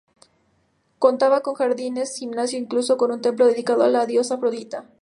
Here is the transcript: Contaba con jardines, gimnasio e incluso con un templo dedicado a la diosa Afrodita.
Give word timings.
Contaba 0.97 1.41
con 1.41 1.53
jardines, 1.53 2.17
gimnasio 2.17 2.57
e 2.57 2.61
incluso 2.63 2.97
con 2.97 3.11
un 3.11 3.21
templo 3.21 3.45
dedicado 3.45 3.83
a 3.83 3.87
la 3.87 4.07
diosa 4.07 4.33
Afrodita. 4.33 4.87